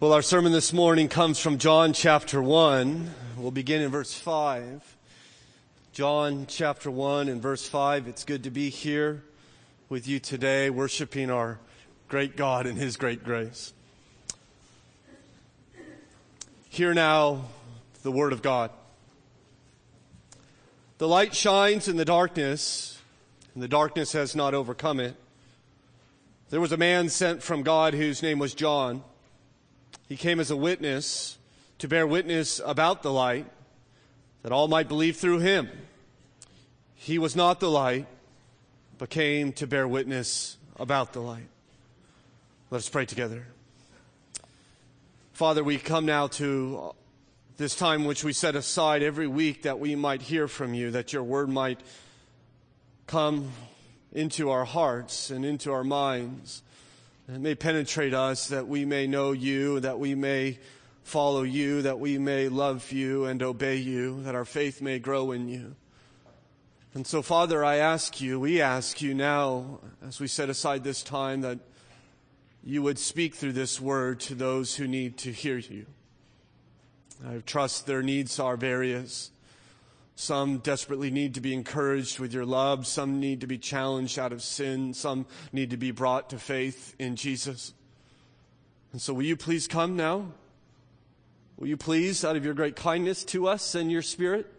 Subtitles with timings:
[0.00, 3.12] Well, our sermon this morning comes from John chapter 1.
[3.36, 4.96] We'll begin in verse 5.
[5.92, 8.06] John chapter 1 and verse 5.
[8.06, 9.24] It's good to be here
[9.88, 11.58] with you today, worshiping our
[12.06, 13.72] great God and His great grace.
[16.68, 17.46] Hear now
[18.04, 18.70] the Word of God.
[20.98, 23.00] The light shines in the darkness,
[23.52, 25.16] and the darkness has not overcome it.
[26.50, 29.02] There was a man sent from God whose name was John.
[30.08, 31.36] He came as a witness
[31.78, 33.46] to bear witness about the light,
[34.42, 35.68] that all might believe through him.
[36.94, 38.06] He was not the light,
[38.96, 41.48] but came to bear witness about the light.
[42.70, 43.46] Let us pray together.
[45.32, 46.94] Father, we come now to
[47.58, 51.12] this time which we set aside every week that we might hear from you, that
[51.12, 51.80] your word might
[53.06, 53.52] come
[54.12, 56.62] into our hearts and into our minds
[57.28, 60.58] it may penetrate us that we may know you, that we may
[61.02, 65.32] follow you, that we may love you and obey you, that our faith may grow
[65.32, 65.76] in you.
[66.94, 71.02] And so, Father, I ask you, we ask you now, as we set aside this
[71.02, 71.58] time, that
[72.64, 75.86] you would speak through this word to those who need to hear you.
[77.26, 79.30] I trust their needs are various.
[80.20, 82.88] Some desperately need to be encouraged with your love.
[82.88, 84.92] Some need to be challenged out of sin.
[84.92, 87.72] Some need to be brought to faith in Jesus.
[88.90, 90.32] And so will you please come now?
[91.56, 94.52] Will you please, out of your great kindness to us and your spirit,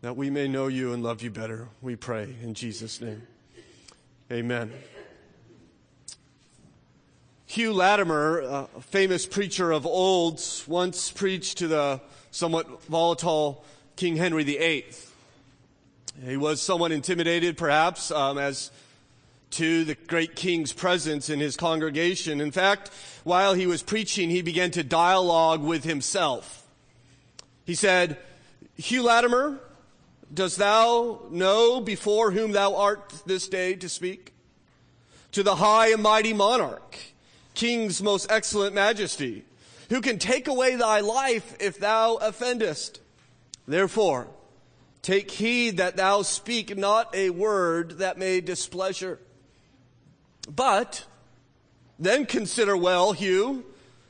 [0.00, 3.22] that we may know you and love you better, we pray in Jesus' name.
[4.32, 4.72] Amen.
[7.46, 12.00] Hugh Latimer, a famous preacher of old, once preached to the
[12.32, 13.64] somewhat volatile
[14.00, 14.86] King Henry VIII.
[16.24, 18.70] He was somewhat intimidated, perhaps, um, as
[19.50, 22.40] to the great king's presence in his congregation.
[22.40, 22.90] In fact,
[23.24, 26.66] while he was preaching, he began to dialogue with himself.
[27.66, 28.16] He said,
[28.78, 29.60] Hugh Latimer,
[30.32, 34.32] dost thou know before whom thou art this day to speak?
[35.32, 36.96] To the high and mighty monarch,
[37.52, 39.44] king's most excellent majesty,
[39.90, 43.00] who can take away thy life if thou offendest.
[43.70, 44.26] Therefore,
[45.00, 49.20] take heed that thou speak not a word that may displeasure.
[50.52, 51.04] But
[51.96, 53.64] then consider well, Hugh,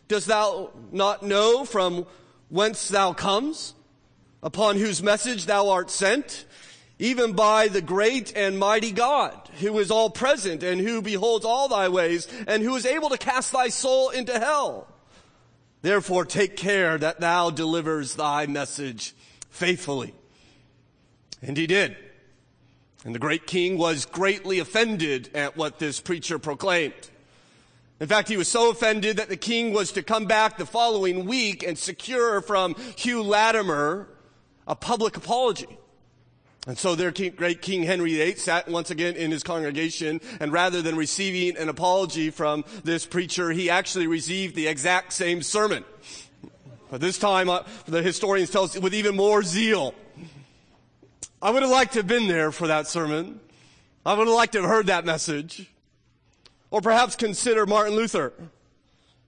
[0.08, 2.06] dost thou not know from
[2.48, 3.74] whence thou comes,
[4.42, 6.46] upon whose message thou art sent,
[6.98, 11.68] even by the great and mighty God, who is all present and who beholds all
[11.68, 14.88] thy ways and who is able to cast thy soul into hell?
[15.82, 19.14] Therefore take care that thou delivers thy message
[19.50, 20.14] faithfully.
[21.42, 21.96] And he did.
[23.04, 27.10] And the great king was greatly offended at what this preacher proclaimed.
[27.98, 31.26] In fact, he was so offended that the king was to come back the following
[31.26, 34.08] week and secure from Hugh Latimer
[34.66, 35.78] a public apology.
[36.66, 40.52] And so their king, great King Henry VIII sat once again in his congregation, and
[40.52, 45.84] rather than receiving an apology from this preacher, he actually received the exact same sermon.
[46.90, 49.94] But this time, uh, the historians tell us with even more zeal.
[51.40, 53.40] I would have liked to have been there for that sermon.
[54.04, 55.70] I would have liked to have heard that message.
[56.70, 58.32] Or perhaps consider Martin Luther,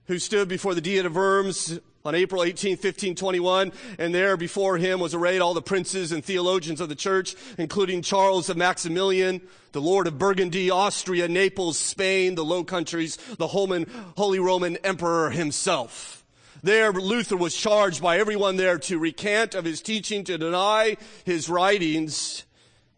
[0.07, 4.99] who stood before the Diet of Worms on April 18, 1521, and there before him
[4.99, 9.41] was arrayed all the princes and theologians of the church, including Charles of Maximilian,
[9.71, 16.22] the Lord of Burgundy, Austria, Naples, Spain, the Low Countries, the Holy Roman Emperor himself.
[16.63, 21.49] There, Luther was charged by everyone there to recant of his teaching, to deny his
[21.49, 22.45] writings.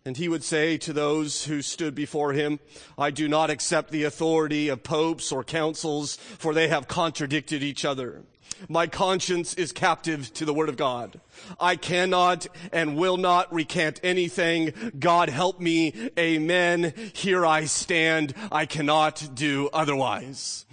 [0.06, 2.59] And he would say to those who stood before him,
[2.96, 7.84] I do not accept the authority of popes or councils, for they have contradicted each
[7.86, 8.22] other.
[8.70, 11.20] My conscience is captive to the word of God.
[11.59, 14.94] I cannot and will not recant anything.
[15.00, 16.12] God help me.
[16.20, 16.94] Amen.
[17.14, 18.36] Here I stand.
[18.52, 20.68] I cannot do otherwise.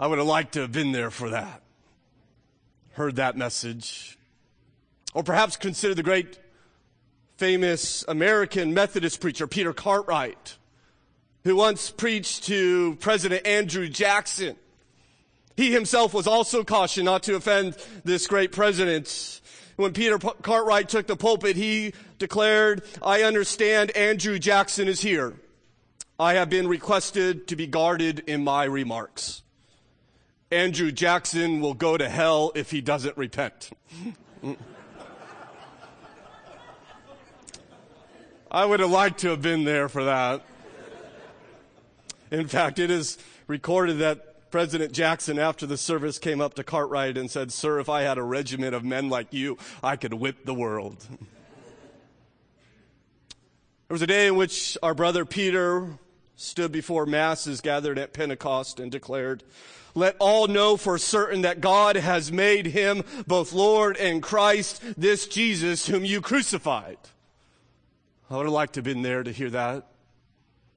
[0.00, 1.60] I would have liked to have been there for that,
[2.92, 4.16] heard that message.
[5.12, 6.38] Or perhaps consider the great
[7.36, 10.56] famous American Methodist preacher, Peter Cartwright,
[11.42, 14.54] who once preached to President Andrew Jackson.
[15.56, 19.40] He himself was also cautioned not to offend this great president.
[19.74, 25.34] When Peter Cartwright took the pulpit, he declared, I understand Andrew Jackson is here.
[26.20, 29.42] I have been requested to be guarded in my remarks.
[30.50, 33.70] Andrew Jackson will go to hell if he doesn't repent.
[38.50, 40.42] I would have liked to have been there for that.
[42.30, 47.18] In fact, it is recorded that President Jackson, after the service, came up to Cartwright
[47.18, 50.46] and said, Sir, if I had a regiment of men like you, I could whip
[50.46, 51.06] the world.
[53.88, 55.98] There was a day in which our brother Peter
[56.36, 59.42] stood before masses gathered at Pentecost and declared,
[59.98, 65.26] let all know for certain that God has made him both Lord and Christ, this
[65.26, 66.98] Jesus whom you crucified.
[68.30, 69.86] I would have liked to have been there to hear that.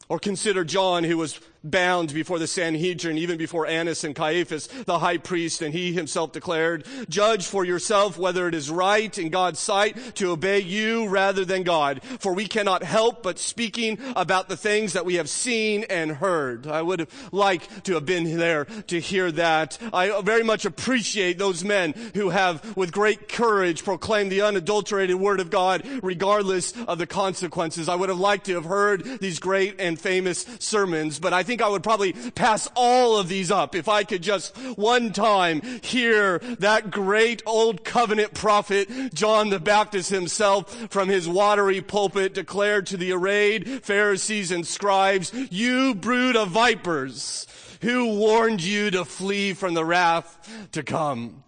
[0.10, 5.00] Or consider John who was bound before the Sanhedrin, even before Annas and Caiaphas, the
[5.00, 9.60] high priest, and he himself declared, judge for yourself whether it is right in God's
[9.60, 12.02] sight to obey you rather than God.
[12.20, 16.68] For we cannot help but speaking about the things that we have seen and heard.
[16.68, 19.78] I would have liked to have been there to hear that.
[19.94, 25.40] I very much appreciate those men who have with great courage proclaimed the unadulterated word
[25.40, 27.90] of God regardless of the consequences.
[27.90, 31.51] I would have liked to have heard these great and famous sermons, but I think
[31.52, 35.60] think I would probably pass all of these up if I could just one time
[35.84, 42.82] hear that great old covenant prophet, John the Baptist himself, from his watery pulpit declare
[42.84, 47.48] to the arrayed Pharisees and scribes, you brood of vipers,
[47.82, 51.44] who warned you to flee from the wrath to come?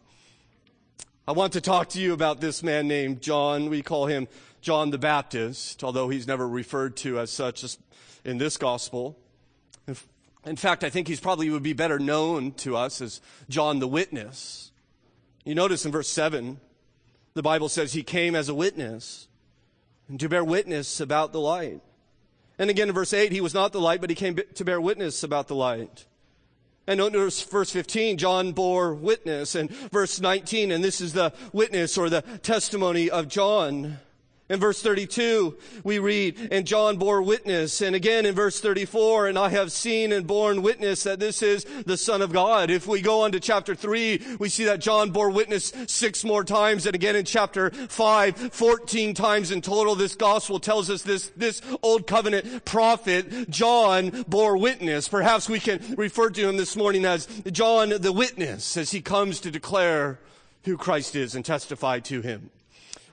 [1.25, 3.69] I want to talk to you about this man named John.
[3.69, 4.27] We call him
[4.59, 7.63] John the Baptist, although he's never referred to as such
[8.25, 9.17] in this gospel.
[10.45, 13.87] In fact, I think he's probably would be better known to us as John the
[13.87, 14.71] Witness.
[15.45, 16.59] You notice in verse 7,
[17.33, 19.27] the Bible says he came as a witness
[20.07, 21.81] and to bear witness about the light.
[22.59, 24.79] And again in verse 8, he was not the light, but he came to bear
[24.79, 26.05] witness about the light.
[26.85, 29.55] And notice verse 15, John bore witness.
[29.55, 33.99] And verse 19, and this is the witness or the testimony of John.
[34.53, 37.81] In verse 32, we read, and John bore witness.
[37.81, 41.65] And again in verse 34, and I have seen and borne witness that this is
[41.87, 42.69] the Son of God.
[42.69, 46.43] If we go on to chapter 3, we see that John bore witness six more
[46.43, 46.85] times.
[46.85, 51.59] And again in chapter 5, 14 times in total, this gospel tells us this, this
[51.81, 55.07] old covenant prophet, John, bore witness.
[55.07, 59.39] Perhaps we can refer to him this morning as John the witness as he comes
[59.39, 60.19] to declare
[60.65, 62.51] who Christ is and testify to him.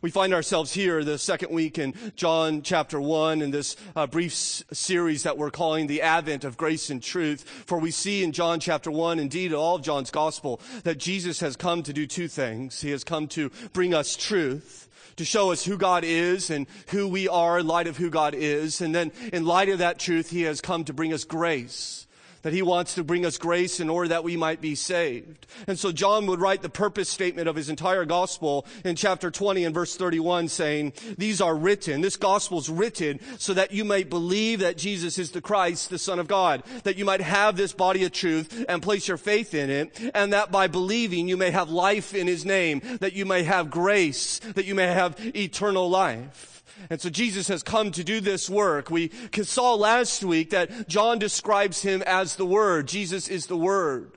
[0.02, 4.32] We find ourselves here the second week in John chapter 1 in this uh, brief
[4.32, 7.42] s- series that we're calling the Advent of Grace and Truth.
[7.66, 11.54] For we see in John chapter 1, indeed all of John's gospel, that Jesus has
[11.54, 12.80] come to do two things.
[12.80, 17.06] He has come to bring us truth to show us who God is and who
[17.06, 18.80] we are in light of who God is.
[18.80, 22.06] And then in light of that truth, He has come to bring us grace
[22.42, 25.46] that he wants to bring us grace in order that we might be saved.
[25.66, 29.64] And so John would write the purpose statement of his entire gospel in chapter 20
[29.64, 34.60] and verse 31 saying, these are written, this gospel's written so that you may believe
[34.60, 38.04] that Jesus is the Christ, the Son of God, that you might have this body
[38.04, 41.70] of truth and place your faith in it, and that by believing you may have
[41.70, 46.49] life in his name, that you may have grace, that you may have eternal life.
[46.88, 48.90] And so Jesus has come to do this work.
[48.90, 49.10] We
[49.42, 52.88] saw last week that John describes him as the Word.
[52.88, 54.12] Jesus is the Word.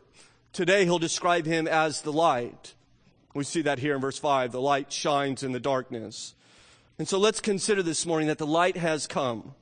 [0.54, 2.76] Today he'll describe him as the light.
[3.34, 4.52] We see that here in verse 5.
[4.52, 6.36] The light shines in the darkness.
[7.00, 9.56] And so let's consider this morning that the light has come.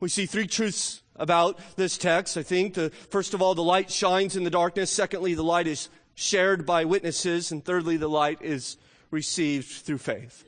[0.00, 2.36] We see three truths about this text.
[2.36, 4.90] I think the, first of all, the light shines in the darkness.
[4.90, 7.52] Secondly, the light is shared by witnesses.
[7.52, 8.76] And thirdly, the light is
[9.10, 10.44] received through faith.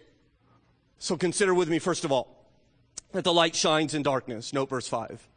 [1.04, 2.34] So consider with me, first of all,
[3.12, 4.54] that the light shines in darkness.
[4.54, 5.28] Note verse 5.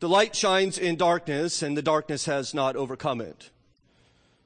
[0.00, 3.48] The light shines in darkness, and the darkness has not overcome it.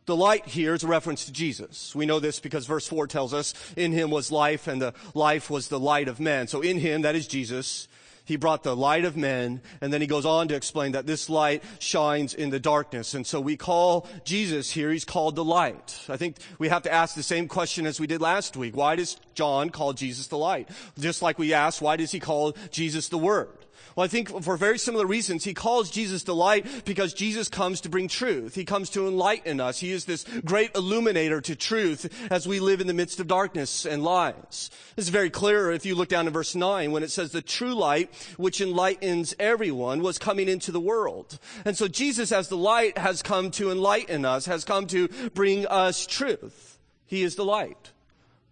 [0.06, 1.92] The light here is a reference to Jesus.
[1.96, 5.50] We know this because verse 4 tells us, in him was life, and the life
[5.50, 6.46] was the light of men.
[6.46, 7.88] So in him, that is Jesus,
[8.24, 11.28] he brought the light of men, and then he goes on to explain that this
[11.28, 13.14] light shines in the darkness.
[13.14, 15.98] And so we call Jesus here, he's called the light.
[16.08, 18.76] I think we have to ask the same question as we did last week.
[18.76, 20.68] Why does John call Jesus the light?
[20.98, 23.48] Just like we asked, why does he call Jesus the word?
[23.94, 27.80] Well, I think for very similar reasons, he calls Jesus the light because Jesus comes
[27.82, 28.54] to bring truth.
[28.54, 29.78] He comes to enlighten us.
[29.78, 33.84] He is this great illuminator to truth as we live in the midst of darkness
[33.84, 34.70] and lies.
[34.96, 37.42] This is very clear if you look down in verse 9 when it says the
[37.42, 41.38] true light, which enlightens everyone, was coming into the world.
[41.64, 45.66] And so Jesus as the light has come to enlighten us, has come to bring
[45.66, 46.78] us truth.
[47.04, 47.92] He is the light.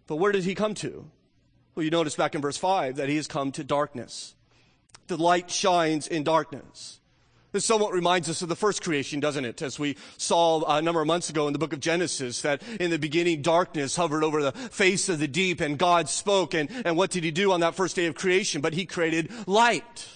[0.05, 1.09] But where did he come to?
[1.73, 4.35] Well, you notice back in verse 5 that he has come to darkness
[5.11, 6.99] the light shines in darkness.
[7.51, 9.61] This somewhat reminds us of the first creation, doesn't it?
[9.61, 12.91] As we saw a number of months ago in the book of Genesis, that in
[12.91, 16.53] the beginning darkness hovered over the face of the deep and God spoke.
[16.53, 18.61] And, and what did he do on that first day of creation?
[18.61, 20.07] But he created light.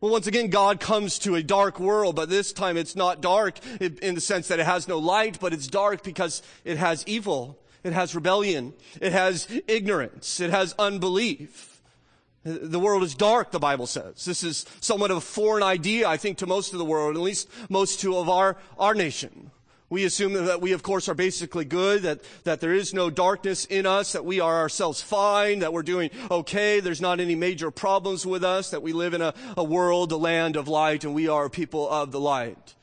[0.00, 3.58] Well, once again, God comes to a dark world, but this time it's not dark
[3.78, 7.58] in the sense that it has no light, but it's dark because it has evil.
[7.84, 8.72] It has rebellion.
[9.02, 10.40] It has ignorance.
[10.40, 11.77] It has unbelief.
[12.44, 14.24] The world is dark, the Bible says.
[14.24, 17.22] This is somewhat of a foreign idea, I think, to most of the world, at
[17.22, 19.50] least most to of our, our nation.
[19.90, 23.64] We assume that we, of course, are basically good, that, that there is no darkness
[23.64, 27.70] in us, that we are ourselves fine, that we're doing okay, there's not any major
[27.70, 31.14] problems with us, that we live in a, a world, a land of light, and
[31.14, 32.74] we are people of the light.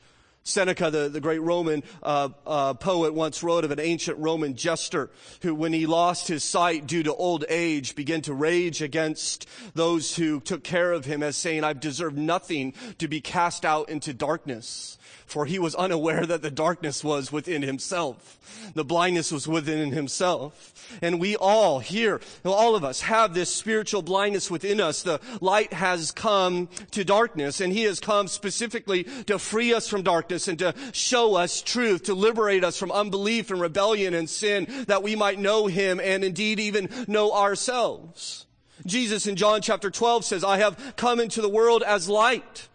[0.46, 5.10] Seneca, the, the great Roman uh, uh, poet, once wrote of an ancient Roman jester
[5.42, 10.14] who, when he lost his sight due to old age, began to rage against those
[10.14, 14.14] who took care of him as saying, I've deserved nothing to be cast out into
[14.14, 18.38] darkness for he was unaware that the darkness was within himself.
[18.74, 20.72] The blindness was within himself.
[21.02, 25.02] And we all here, all of us have this spiritual blindness within us.
[25.02, 30.02] The light has come to darkness and he has come specifically to free us from
[30.02, 34.68] darkness and to show us truth, to liberate us from unbelief and rebellion and sin
[34.86, 38.46] that we might know him and indeed even know ourselves.
[38.84, 42.68] Jesus in John chapter 12 says, I have come into the world as light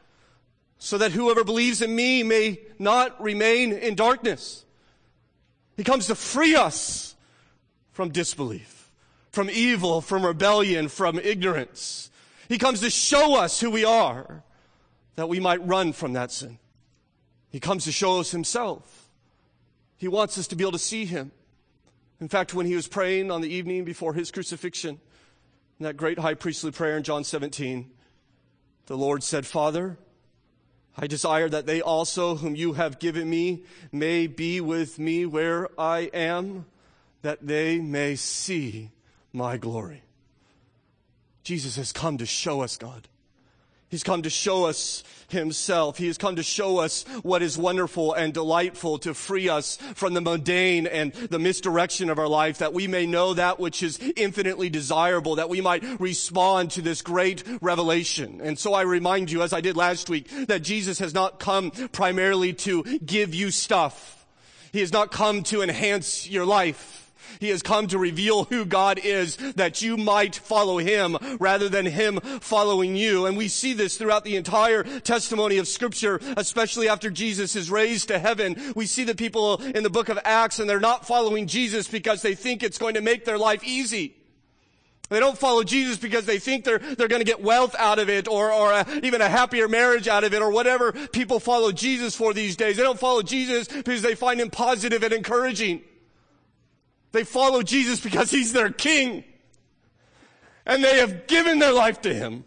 [0.83, 4.65] so that whoever believes in me may not remain in darkness.
[5.77, 7.15] He comes to free us
[7.91, 8.91] from disbelief,
[9.29, 12.09] from evil, from rebellion, from ignorance.
[12.49, 14.41] He comes to show us who we are,
[15.17, 16.57] that we might run from that sin.
[17.51, 19.07] He comes to show us himself.
[19.97, 21.31] He wants us to be able to see him.
[22.19, 24.99] In fact, when he was praying on the evening before his crucifixion,
[25.79, 27.87] in that great high priestly prayer in John 17,
[28.87, 29.99] the Lord said, Father,
[30.97, 35.69] I desire that they also, whom you have given me, may be with me where
[35.79, 36.65] I am,
[37.21, 38.89] that they may see
[39.31, 40.03] my glory.
[41.43, 43.07] Jesus has come to show us God.
[43.91, 45.97] He's come to show us himself.
[45.97, 50.13] He has come to show us what is wonderful and delightful to free us from
[50.13, 53.99] the mundane and the misdirection of our life, that we may know that which is
[54.15, 58.39] infinitely desirable, that we might respond to this great revelation.
[58.41, 61.71] And so I remind you, as I did last week, that Jesus has not come
[61.91, 64.25] primarily to give you stuff.
[64.71, 67.00] He has not come to enhance your life.
[67.39, 71.85] He has come to reveal who God is that you might follow him rather than
[71.85, 73.25] him following you.
[73.25, 78.07] And we see this throughout the entire testimony of scripture, especially after Jesus is raised
[78.09, 78.73] to heaven.
[78.75, 82.21] We see the people in the book of Acts and they're not following Jesus because
[82.21, 84.15] they think it's going to make their life easy.
[85.11, 88.09] They don't follow Jesus because they think they're, they're going to get wealth out of
[88.09, 91.73] it or, or a, even a happier marriage out of it or whatever people follow
[91.73, 92.77] Jesus for these days.
[92.77, 95.81] They don't follow Jesus because they find him positive and encouraging.
[97.11, 99.23] They follow Jesus because he's their king.
[100.65, 102.45] And they have given their life to him.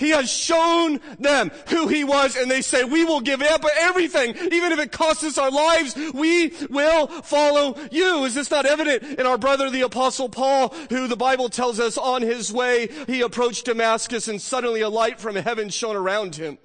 [0.00, 4.34] He has shown them who he was and they say, we will give up everything,
[4.34, 8.24] even if it costs us our lives, we will follow you.
[8.24, 11.98] Is this not evident in our brother, the apostle Paul, who the Bible tells us
[11.98, 16.56] on his way, he approached Damascus and suddenly a light from heaven shone around him.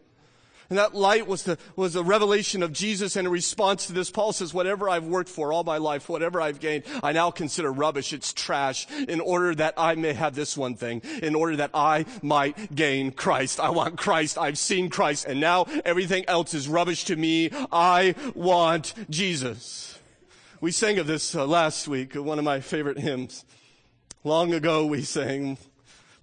[0.69, 3.15] And that light was the, was the revelation of Jesus.
[3.15, 6.41] And in response to this, Paul says, whatever I've worked for all my life, whatever
[6.41, 8.13] I've gained, I now consider rubbish.
[8.13, 12.05] It's trash in order that I may have this one thing, in order that I
[12.21, 13.59] might gain Christ.
[13.59, 14.37] I want Christ.
[14.37, 15.25] I've seen Christ.
[15.25, 17.51] And now everything else is rubbish to me.
[17.71, 19.99] I want Jesus.
[20.61, 23.45] We sang of this uh, last week, one of my favorite hymns.
[24.23, 25.59] Long ago we sang,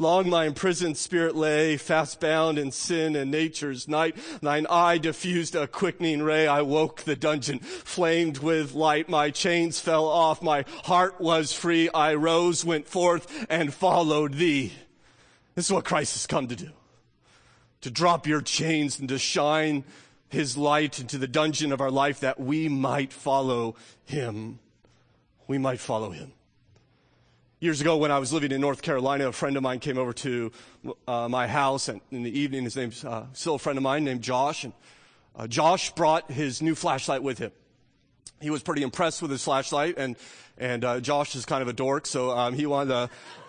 [0.03, 4.17] Long my imprisoned spirit lay, fast bound in sin and nature's night.
[4.43, 6.49] Thine eye diffused a quickening ray.
[6.49, 9.09] I woke the dungeon, flamed with light.
[9.09, 10.43] My chains fell off.
[10.43, 11.89] My heart was free.
[11.95, 14.73] I rose, went forth, and followed thee.
[15.55, 16.71] This is what Christ has come to do.
[17.83, 19.85] To drop your chains and to shine
[20.29, 24.59] his light into the dungeon of our life that we might follow him.
[25.47, 26.33] We might follow him.
[27.63, 30.13] Years ago, when I was living in North Carolina, a friend of mine came over
[30.15, 30.51] to
[31.07, 32.65] uh, my house and in the evening.
[32.65, 34.65] His name's uh, still a friend of mine named Josh.
[34.65, 34.73] And
[35.37, 37.53] uh, Josh brought his new flashlight with him.
[38.41, 40.17] He was pretty impressed with his flashlight, and
[40.59, 42.89] and uh, Josh is kind of a dork, so um, he wanted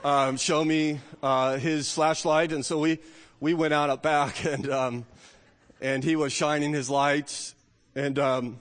[0.04, 2.52] to um, show me uh, his flashlight.
[2.52, 3.00] And so we
[3.40, 5.06] we went out up back, and um,
[5.82, 7.56] and he was shining his lights,
[7.96, 8.60] and um,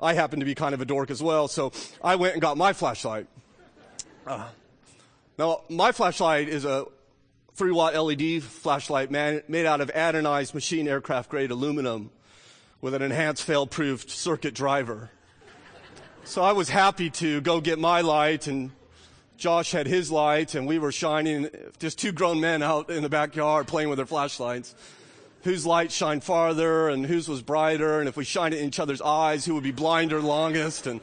[0.00, 2.56] I happened to be kind of a dork as well, so I went and got
[2.56, 3.26] my flashlight.
[5.38, 6.86] Now, my flashlight is a
[7.54, 12.10] 3 watt LED flashlight man, made out of anodized machine aircraft grade aluminum
[12.80, 15.10] with an enhanced fail proof circuit driver.
[16.24, 18.72] So I was happy to go get my light and
[19.36, 23.08] Josh had his light and we were shining, just two grown men out in the
[23.08, 24.74] backyard playing with their flashlights.
[25.42, 28.80] whose light shined farther and whose was brighter, and if we shined it in each
[28.80, 30.86] other's eyes, who would be blinder longest.
[30.86, 31.00] And,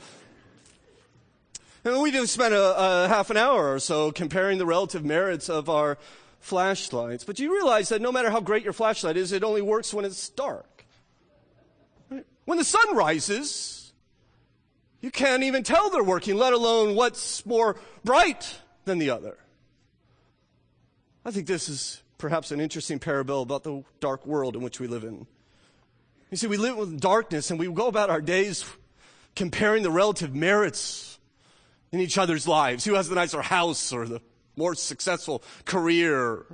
[1.86, 5.50] and we just spent a, a half an hour or so comparing the relative merits
[5.50, 5.98] of our
[6.40, 7.24] flashlights.
[7.24, 10.04] But you realize that no matter how great your flashlight is, it only works when
[10.04, 10.86] it's dark.
[12.10, 12.26] Right?
[12.46, 13.94] When the sun rises,
[15.00, 19.38] you can't even tell they're working, let alone what's more bright than the other.
[21.24, 24.88] I think this is perhaps an interesting parable about the dark world in which we
[24.88, 25.28] live in.
[26.32, 28.66] You see, we live with darkness and we go about our days
[29.36, 31.15] comparing the relative merits
[31.96, 32.84] in each other's lives.
[32.84, 34.22] Who has the nicer house or the
[34.56, 36.46] more successful career?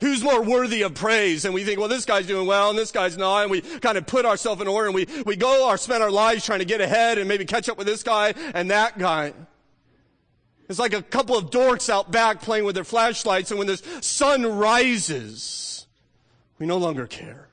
[0.00, 1.44] Who's more worthy of praise?
[1.44, 3.42] And we think, well, this guy's doing well and this guy's not.
[3.42, 6.10] And we kind of put ourselves in order and we, we go or spend our
[6.10, 9.34] lives trying to get ahead and maybe catch up with this guy and that guy.
[10.66, 13.76] It's like a couple of dorks out back playing with their flashlights, and when the
[14.00, 15.86] sun rises,
[16.58, 17.50] we no longer care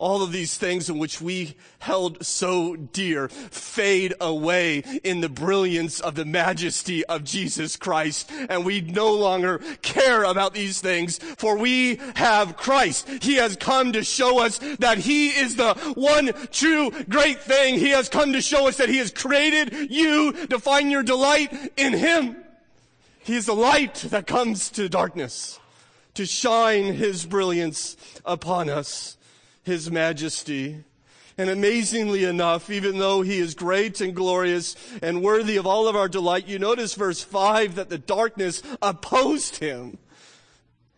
[0.00, 6.00] all of these things in which we held so dear fade away in the brilliance
[6.00, 8.30] of the majesty of Jesus Christ.
[8.48, 13.08] And we no longer care about these things for we have Christ.
[13.22, 17.74] He has come to show us that He is the one true great thing.
[17.74, 21.52] He has come to show us that He has created you to find your delight
[21.76, 22.36] in Him.
[23.18, 25.60] He is the light that comes to darkness
[26.14, 29.18] to shine His brilliance upon us.
[29.70, 30.82] His majesty.
[31.38, 35.94] And amazingly enough, even though he is great and glorious and worthy of all of
[35.94, 39.98] our delight, you notice verse 5 that the darkness opposed him.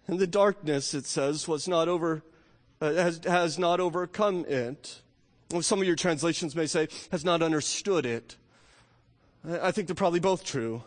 [0.07, 2.23] And the darkness, it says, was not over,
[2.81, 5.03] uh, has, has not overcome it.
[5.51, 8.37] Well, some of your translations may say, has not understood it.
[9.47, 10.83] I think they're probably both true.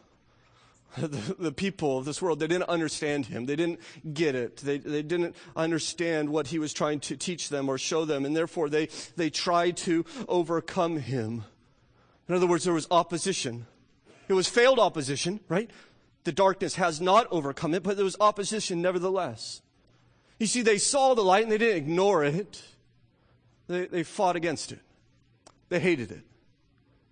[0.97, 3.45] the, the, people of this world, they didn't understand him.
[3.45, 3.79] They didn't
[4.13, 4.57] get it.
[4.57, 8.35] They, they didn't understand what he was trying to teach them or show them, and
[8.35, 11.43] therefore they, they tried to overcome him.
[12.29, 13.65] In other words, there was opposition.
[14.27, 15.69] It was failed opposition, right?
[16.23, 19.61] The darkness has not overcome it, but there was opposition nevertheless.
[20.39, 22.63] You see, they saw the light and they didn't ignore it.
[23.67, 24.79] They, they fought against it.
[25.69, 26.23] They hated it.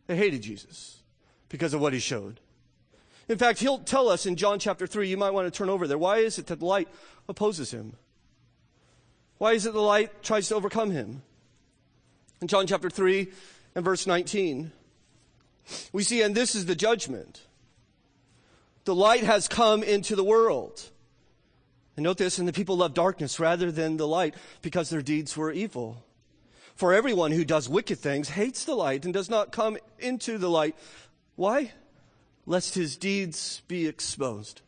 [0.07, 1.01] They hated Jesus
[1.49, 2.39] because of what he showed.
[3.29, 5.87] In fact, he'll tell us in John chapter 3, you might want to turn over
[5.87, 5.97] there.
[5.97, 6.89] Why is it that light
[7.29, 7.95] opposes him?
[9.37, 11.21] Why is it the light tries to overcome him?
[12.41, 13.31] In John chapter 3
[13.75, 14.71] and verse 19,
[15.93, 17.41] we see, and this is the judgment.
[18.83, 20.89] The light has come into the world.
[21.95, 25.37] And note this, and the people love darkness rather than the light because their deeds
[25.37, 26.03] were evil.
[26.75, 30.49] For everyone who does wicked things hates the light and does not come into the
[30.49, 30.75] light.
[31.35, 31.71] Why?
[32.45, 34.61] Lest his deeds be exposed.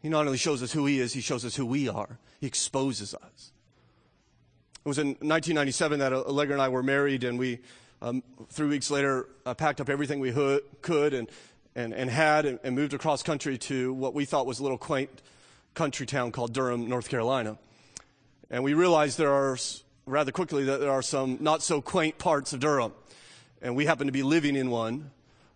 [0.00, 2.18] He not only shows us who he is, he shows us who we are.
[2.40, 3.52] He exposes us.
[4.84, 7.60] It was in 1997 that Allegra and I were married, and we,
[8.00, 11.30] um, three weeks later, uh, packed up everything we hood, could and,
[11.76, 14.78] and, and had and, and moved across country to what we thought was a little
[14.78, 15.22] quaint
[15.74, 17.58] country town called Durham, North Carolina.
[18.50, 19.56] And we realized there are,
[20.04, 22.92] rather quickly, that there are some not so quaint parts of Durham.
[23.62, 25.12] And we happened to be living in one.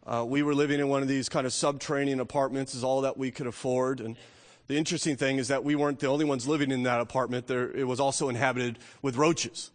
[0.06, 3.16] Uh, we were living in one of these kind of subterranean apartments, is all that
[3.16, 4.00] we could afford.
[4.00, 4.16] And
[4.68, 7.48] the interesting thing is that we weren't the only ones living in that apartment.
[7.48, 9.72] There, it was also inhabited with roaches.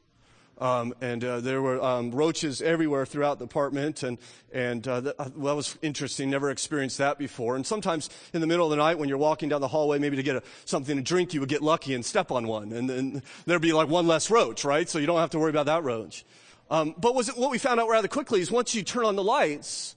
[0.58, 4.20] Um, and uh, there were um, roaches everywhere throughout the apartment, and
[4.54, 6.30] and uh, that, uh, well, that, was interesting.
[6.30, 7.56] Never experienced that before.
[7.56, 10.18] And sometimes in the middle of the night, when you're walking down the hallway, maybe
[10.18, 12.88] to get a, something to drink, you would get lucky and step on one, and
[12.88, 14.88] then there'd be like one less roach, right?
[14.88, 16.24] So you don't have to worry about that roach.
[16.70, 19.16] Um, but was it, what we found out rather quickly is once you turn on
[19.16, 19.96] the lights,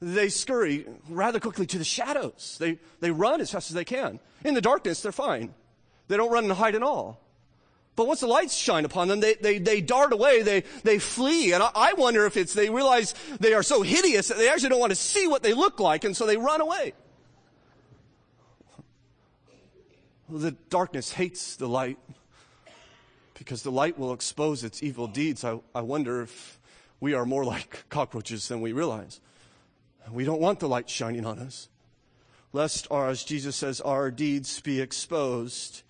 [0.00, 2.56] they scurry rather quickly to the shadows.
[2.60, 4.20] They, they run as fast as they can.
[4.44, 5.54] In the darkness, they're fine.
[6.06, 7.20] They don't run and hide at all.
[7.96, 11.52] But once the lights shine upon them, they, they, they dart away, they, they flee.
[11.52, 14.68] And I, I wonder if it's they realize they are so hideous that they actually
[14.68, 16.92] don't want to see what they look like, and so they run away.
[20.28, 21.98] The darkness hates the light
[23.34, 25.42] because the light will expose its evil deeds.
[25.44, 26.60] I, I wonder if
[27.00, 29.20] we are more like cockroaches than we realize.
[30.12, 31.68] We don't want the light shining on us,
[32.52, 35.82] lest, our, as Jesus says, our deeds be exposed.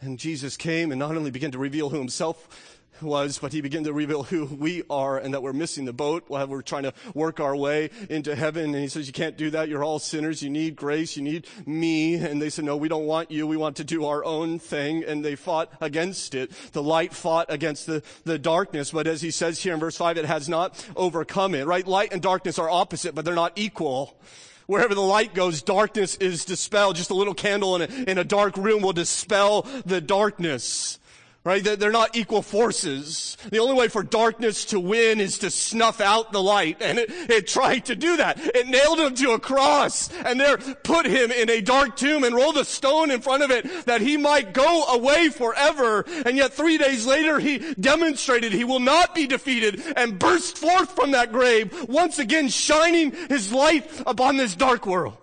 [0.00, 3.84] And Jesus came and not only began to reveal who himself was, but he began
[3.84, 6.92] to reveal who we are and that we're missing the boat while we're trying to
[7.14, 8.66] work our way into heaven.
[8.66, 9.68] And he says, you can't do that.
[9.68, 10.42] You're all sinners.
[10.42, 11.16] You need grace.
[11.16, 12.14] You need me.
[12.14, 13.46] And they said, no, we don't want you.
[13.46, 15.04] We want to do our own thing.
[15.04, 16.52] And they fought against it.
[16.72, 18.90] The light fought against the, the darkness.
[18.90, 21.86] But as he says here in verse five, it has not overcome it, right?
[21.86, 24.18] Light and darkness are opposite, but they're not equal.
[24.66, 26.96] Wherever the light goes, darkness is dispelled.
[26.96, 30.98] Just a little candle in a, in a dark room will dispel the darkness
[31.44, 31.64] right?
[31.64, 33.36] They're not equal forces.
[33.50, 36.80] The only way for darkness to win is to snuff out the light.
[36.80, 38.38] And it, it, tried to do that.
[38.38, 42.34] It nailed him to a cross and there put him in a dark tomb and
[42.34, 46.04] rolled a stone in front of it that he might go away forever.
[46.24, 50.94] And yet three days later, he demonstrated he will not be defeated and burst forth
[50.94, 55.16] from that grave, once again shining his light upon this dark world.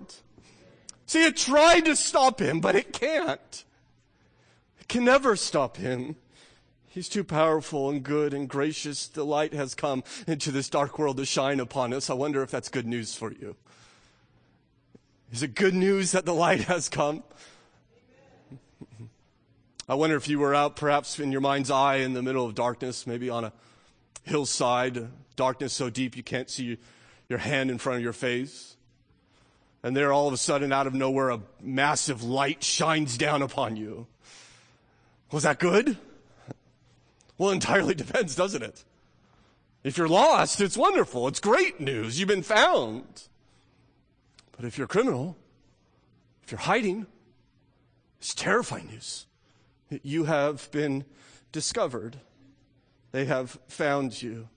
[1.05, 3.65] See, it tried to stop him, but it can't
[4.89, 6.15] can never stop him.
[6.87, 9.07] He's too powerful and good and gracious.
[9.07, 12.09] The light has come into this dark world to shine upon us.
[12.09, 13.55] I wonder if that's good news for you.
[15.31, 17.23] Is it good news that the light has come?
[19.87, 22.55] I wonder if you were out perhaps in your mind's eye in the middle of
[22.55, 23.53] darkness, maybe on a
[24.23, 26.77] hillside, darkness so deep you can't see
[27.27, 28.75] your hand in front of your face.
[29.83, 33.77] And there all of a sudden out of nowhere a massive light shines down upon
[33.77, 34.07] you.
[35.31, 35.97] Was that good?
[37.37, 38.83] Well, entirely depends, doesn't it?
[39.83, 41.27] If you're lost, it's wonderful.
[41.27, 42.19] It's great news.
[42.19, 43.03] You've been found.
[44.51, 45.37] But if you're a criminal,
[46.43, 47.07] if you're hiding,
[48.19, 49.25] it's terrifying news.
[50.03, 51.05] You have been
[51.51, 52.17] discovered.
[53.11, 54.49] They have found you.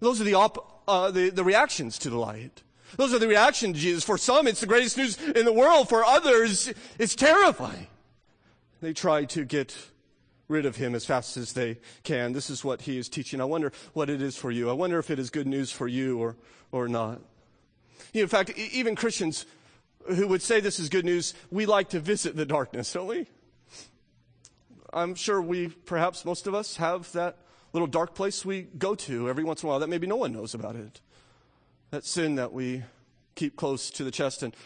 [0.00, 2.62] Those are the, op- uh, the, the reactions to the light.
[2.96, 4.02] Those are the reactions to Jesus.
[4.02, 5.88] For some, it's the greatest news in the world.
[5.88, 7.86] For others, it's terrifying.
[8.82, 9.74] They try to get
[10.48, 12.32] rid of him as fast as they can.
[12.32, 13.40] This is what he is teaching.
[13.40, 14.68] I wonder what it is for you.
[14.68, 16.36] I wonder if it is good news for you or,
[16.72, 17.20] or not.
[18.12, 19.46] In fact, even Christians
[20.08, 23.28] who would say this is good news, we like to visit the darkness, don't we?
[24.92, 27.38] I'm sure we, perhaps most of us, have that
[27.72, 30.32] little dark place we go to every once in a while that maybe no one
[30.32, 31.00] knows about it.
[31.92, 32.82] That sin that we
[33.36, 34.56] keep close to the chest and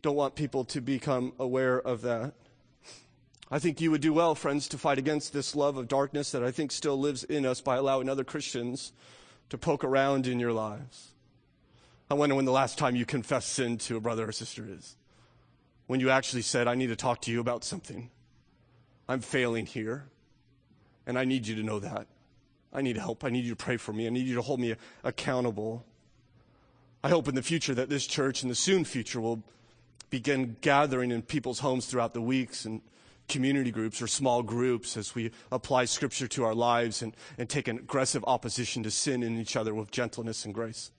[0.00, 2.32] don't want people to become aware of that.
[3.50, 6.42] I think you would do well, friends, to fight against this love of darkness that
[6.42, 8.92] I think still lives in us by allowing other Christians
[9.50, 11.12] to poke around in your lives.
[12.10, 14.96] I wonder when the last time you confessed sin to a brother or sister is.
[15.86, 18.10] When you actually said, I need to talk to you about something.
[19.08, 20.06] I'm failing here,
[21.06, 22.08] and I need you to know that.
[22.72, 23.24] I need help.
[23.24, 24.08] I need you to pray for me.
[24.08, 25.84] I need you to hold me accountable.
[27.04, 29.44] I hope in the future that this church in the soon future will
[30.10, 32.82] begin gathering in people's homes throughout the weeks and
[33.28, 37.68] community groups or small groups as we apply scripture to our lives and, and take
[37.68, 40.90] an aggressive opposition to sin in each other with gentleness and grace.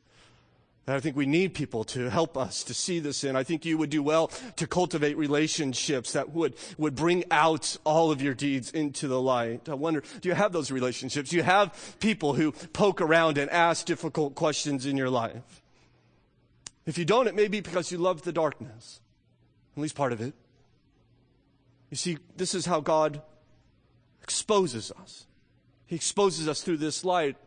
[0.88, 3.36] And I think we need people to help us to see this in.
[3.36, 8.10] I think you would do well to cultivate relationships that would, would bring out all
[8.10, 9.68] of your deeds into the light.
[9.68, 11.32] I wonder, do you have those relationships?
[11.32, 15.62] Do you have people who poke around and ask difficult questions in your life?
[16.86, 19.02] If you don't, it may be because you love the darkness.
[19.76, 20.34] At least part of it.
[21.90, 23.22] You see, this is how God
[24.22, 25.26] exposes us.
[25.86, 27.38] He exposes us through this light.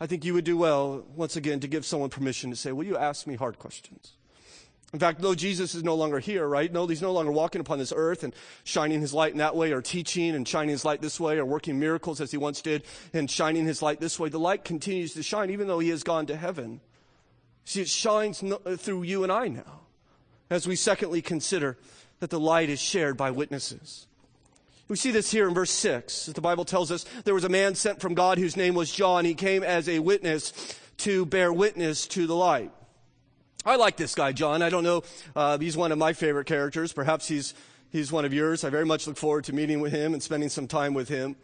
[0.00, 2.86] I think you would do well, once again, to give someone permission to say, Will
[2.86, 4.12] you ask me hard questions?
[4.92, 6.72] In fact, though Jesus is no longer here, right?
[6.72, 8.34] No, he's no longer walking upon this earth and
[8.64, 11.44] shining his light in that way, or teaching and shining his light this way, or
[11.44, 14.30] working miracles as he once did and shining his light this way.
[14.30, 16.80] The light continues to shine even though he has gone to heaven.
[17.64, 18.42] See, it shines
[18.78, 19.80] through you and I now.
[20.48, 21.76] As we secondly consider
[22.20, 24.06] that the light is shared by witnesses.
[24.88, 26.26] We see this here in verse 6.
[26.26, 29.26] The Bible tells us there was a man sent from God whose name was John.
[29.26, 30.52] He came as a witness
[30.98, 32.72] to bear witness to the light.
[33.66, 34.62] I like this guy, John.
[34.62, 35.02] I don't know.
[35.36, 36.94] Uh, he's one of my favorite characters.
[36.94, 37.52] Perhaps he's,
[37.90, 38.64] he's one of yours.
[38.64, 41.36] I very much look forward to meeting with him and spending some time with him.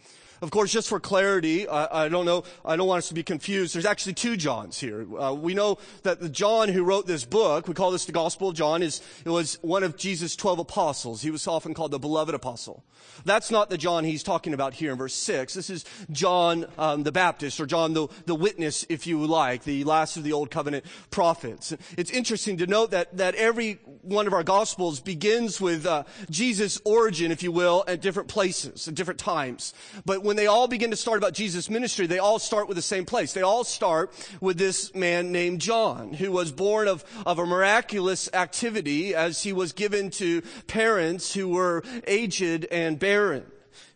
[0.45, 3.23] Of course, just for clarity, I, I, don't know, I don't want us to be
[3.23, 3.75] confused.
[3.75, 5.07] There's actually two Johns here.
[5.19, 8.51] Uh, we know that the John who wrote this book, we call this the Gospel
[8.51, 11.23] of John, is, it was one of Jesus' 12 apostles.
[11.23, 12.85] He was often called the beloved apostle.
[13.25, 15.55] That's not the John he's talking about here in verse 6.
[15.55, 19.85] This is John um, the Baptist, or John the, the witness, if you like, the
[19.85, 21.75] last of the Old Covenant prophets.
[21.97, 26.81] It's interesting to note that, that every one of our Gospels begins with uh, Jesus'
[26.85, 29.73] origin, if you will, at different places, at different times.
[30.05, 32.75] But when when they all begin to start about Jesus' ministry, they all start with
[32.77, 33.33] the same place.
[33.33, 38.29] They all start with this man named John, who was born of, of a miraculous
[38.35, 43.47] activity as he was given to parents who were aged and barren.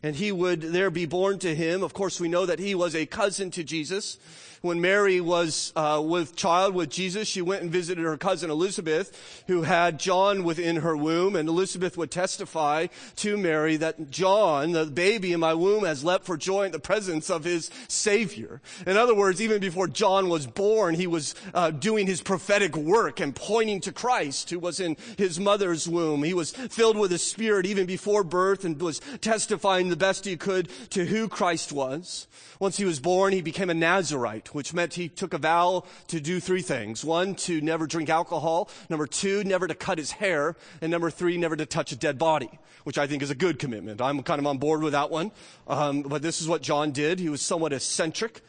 [0.04, 1.82] and he would there be born to him.
[1.82, 4.16] Of course, we know that he was a cousin to Jesus.
[4.60, 9.44] When Mary was uh, with child with Jesus, she went and visited her cousin Elizabeth,
[9.46, 14.86] who had John within her womb, and Elizabeth would testify to Mary that John, the
[14.86, 18.60] baby in my womb, has leapt for joy in the presence of his Savior.
[18.84, 23.20] In other words, even before John was born, he was uh, doing his prophetic work
[23.20, 26.24] and pointing to Christ, who was in his mother's womb.
[26.24, 30.36] He was filled with the Spirit even before birth and was testifying the best he
[30.36, 32.26] could to who Christ was.
[32.58, 36.20] Once he was born, he became a Nazarite, which meant he took a vow to
[36.20, 37.04] do three things.
[37.04, 38.68] One, to never drink alcohol.
[38.88, 40.56] Number two, never to cut his hair.
[40.80, 42.50] And number three, never to touch a dead body,
[42.84, 44.00] which I think is a good commitment.
[44.00, 45.30] I'm kind of on board with that one.
[45.68, 47.20] Um, but this is what John did.
[47.20, 48.42] He was somewhat eccentric.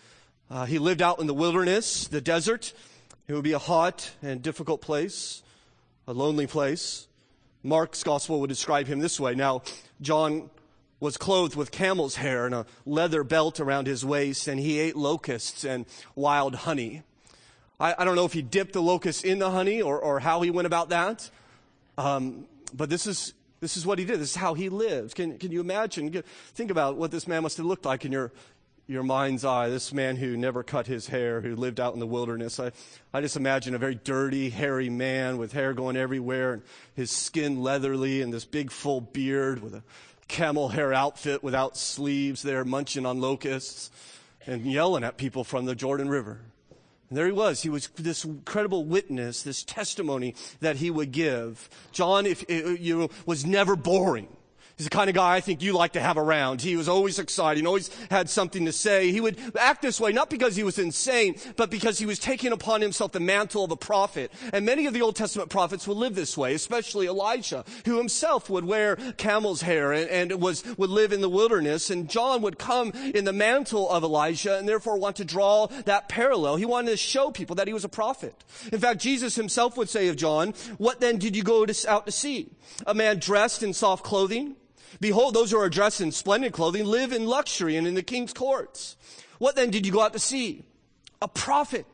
[0.49, 2.73] Uh, he lived out in the wilderness, the desert.
[3.27, 5.43] It would be a hot and difficult place,
[6.07, 7.07] a lonely place.
[7.61, 9.35] Mark's gospel would describe him this way.
[9.35, 9.61] Now,
[10.01, 10.49] John
[10.99, 14.95] was clothed with camel's hair and a leather belt around his waist, and he ate
[14.95, 15.85] locusts and
[16.15, 17.03] wild honey.
[17.79, 20.41] I, I don't know if he dipped the locusts in the honey or, or how
[20.41, 21.29] he went about that,
[21.97, 24.19] um, but this is, this is what he did.
[24.19, 25.15] This is how he lived.
[25.15, 26.23] Can, can you imagine?
[26.53, 28.31] Think about what this man must have looked like in your,
[28.87, 29.69] your mind's eye.
[29.69, 32.59] This man who never cut his hair, who lived out in the wilderness.
[32.59, 32.71] I,
[33.13, 36.63] I just imagine a very dirty, hairy man with hair going everywhere and
[36.95, 39.83] his skin leathery and this big full beard with a
[40.29, 43.91] camel hair outfit without sleeves there munching on locusts
[44.47, 46.39] and yelling at people from the Jordan River.
[47.09, 47.61] And there he was.
[47.61, 51.69] He was this incredible witness, this testimony that he would give.
[51.91, 54.29] John, if, you know, was never boring.
[54.79, 56.61] He's the kind of guy I think you like to have around.
[56.61, 59.11] He was always exciting, always had something to say.
[59.11, 62.53] He would act this way, not because he was insane, but because he was taking
[62.53, 64.31] upon himself the mantle of a prophet.
[64.53, 68.49] And many of the Old Testament prophets would live this way, especially Elijah, who himself
[68.49, 71.89] would wear camel's hair and, and was, would live in the wilderness.
[71.89, 76.07] And John would come in the mantle of Elijah and therefore want to draw that
[76.07, 76.55] parallel.
[76.55, 78.33] He wanted to show people that he was a prophet.
[78.71, 82.05] In fact, Jesus himself would say of John, what then did you go to, out
[82.05, 82.51] to see?
[82.87, 84.55] A man dressed in soft clothing?
[84.99, 88.33] Behold, those who are dressed in splendid clothing live in luxury and in the king's
[88.33, 88.95] courts.
[89.37, 90.63] What then did you go out to see?
[91.21, 91.85] A prophet.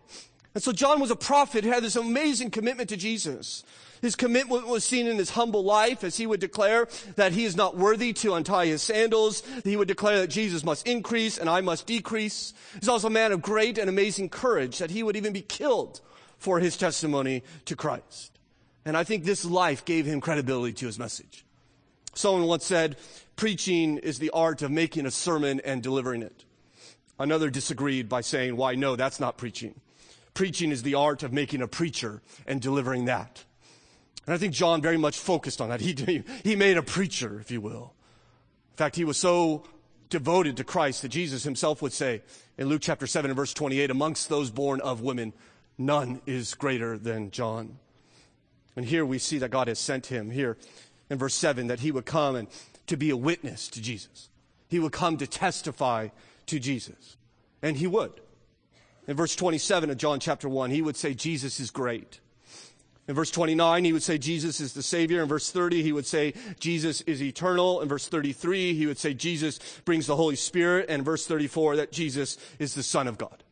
[0.53, 3.63] And so John was a prophet who had this amazing commitment to Jesus.
[4.01, 7.55] His commitment was seen in his humble life as he would declare that he is
[7.55, 9.43] not worthy to untie his sandals.
[9.63, 12.53] He would declare that Jesus must increase and I must decrease.
[12.79, 16.01] He's also a man of great and amazing courage that he would even be killed
[16.37, 18.37] for his testimony to Christ.
[18.85, 21.44] And I think this life gave him credibility to his message.
[22.15, 22.95] Someone once said,
[23.35, 26.45] preaching is the art of making a sermon and delivering it.
[27.19, 29.79] Another disagreed by saying, why, no, that's not preaching.
[30.33, 33.43] Preaching is the art of making a preacher and delivering that.
[34.25, 35.81] And I think John very much focused on that.
[35.85, 37.93] He, he made a preacher, if you will.
[38.71, 39.63] In fact, he was so
[40.09, 42.21] devoted to Christ that Jesus himself would say
[42.57, 45.33] in Luke chapter 7 and verse 28, amongst those born of women,
[45.77, 47.77] none is greater than John.
[48.75, 50.29] And here we see that God has sent him.
[50.29, 50.57] Here
[51.09, 52.47] in verse 7 that he would come and
[52.87, 54.29] to be a witness to Jesus.
[54.67, 56.09] He would come to testify
[56.47, 57.17] to Jesus.
[57.61, 58.21] And he would.
[59.07, 62.19] In verse 27 of John chapter 1, he would say, Jesus is great.
[63.07, 65.21] In verse 29, he would say Jesus is the Savior.
[65.21, 67.81] In verse 30, he would say Jesus is eternal.
[67.81, 70.87] In verse 33, he would say Jesus brings the Holy Spirit.
[70.89, 73.43] And verse 34, that Jesus is the Son of God.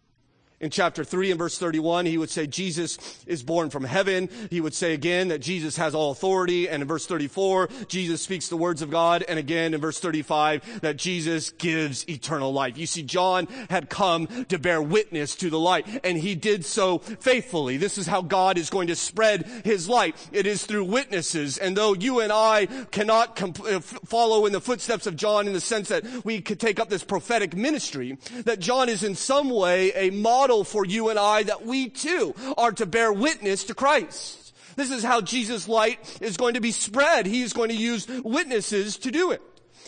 [0.63, 2.97] In chapter 3 and verse 31, he would say Jesus
[3.28, 4.30] is born from heaven.
[4.49, 6.69] He would say again that Jesus has all authority.
[6.69, 9.26] And in verse 34, Jesus speaks the words of God.
[9.28, 12.78] And again in verse 35, that Jesus gives eternal life.
[12.78, 16.99] You see, John had come to bear witness to the light, and he did so
[16.99, 17.76] faithfully.
[17.76, 20.15] This is how God is going to spread his light.
[20.32, 21.58] It is through witnesses.
[21.58, 25.52] And though you and I cannot comp- uh, follow in the footsteps of John in
[25.52, 29.49] the sense that we could take up this prophetic ministry, that John is in some
[29.49, 33.63] way a model model for you and I that we too are to bear witness
[33.65, 34.53] to Christ.
[34.75, 37.25] This is how Jesus' light is going to be spread.
[37.25, 39.41] He is going to use witnesses to do it.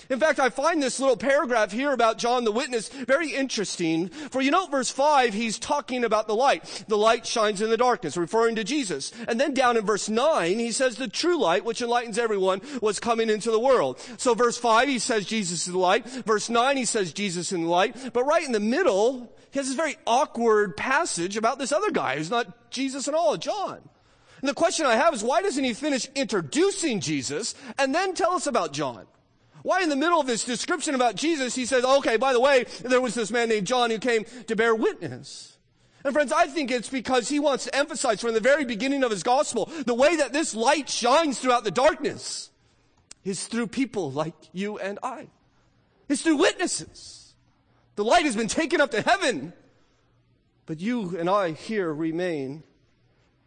[0.10, 4.10] In fact, I find this little paragraph here about John the Witness very interesting.
[4.10, 6.86] For you know, verse 5, he's talking about the light.
[6.88, 9.12] The light shines in the darkness, referring to Jesus.
[9.28, 13.00] And then down in verse 9, he says the true light, which enlightens everyone, was
[13.00, 14.00] coming into the world.
[14.18, 16.08] So verse 5, he says Jesus is the light.
[16.08, 18.14] Verse 9, he says Jesus in the light.
[18.14, 22.18] But right in the middle, he has this very awkward passage about this other guy
[22.18, 23.80] who's not Jesus at all, John.
[24.42, 28.34] And the question I have is why doesn't he finish introducing Jesus and then tell
[28.34, 29.06] us about John?
[29.66, 32.66] Why in the middle of this description about Jesus, he says, okay, by the way,
[32.84, 35.58] there was this man named John who came to bear witness.
[36.04, 39.10] And friends, I think it's because he wants to emphasize from the very beginning of
[39.10, 42.52] his gospel, the way that this light shines throughout the darkness
[43.24, 45.30] is through people like you and I.
[46.10, 47.34] It's through witnesses.
[47.96, 49.52] The light has been taken up to heaven.
[50.68, 52.62] But you and I here remain.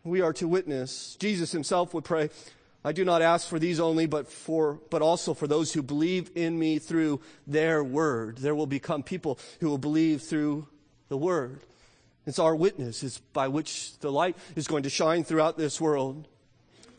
[0.02, 1.16] We are to witness.
[1.20, 2.30] Jesus himself would pray,
[2.88, 6.30] I do not ask for these only, but for, but also for those who believe
[6.34, 8.38] in me through their word.
[8.38, 10.66] There will become people who will believe through
[11.10, 11.60] the word.
[12.24, 16.28] It's our witness is by which the light is going to shine throughout this world.